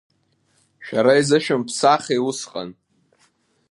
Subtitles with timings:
[0.85, 2.69] Шәара изышәымԥсахи усҟан?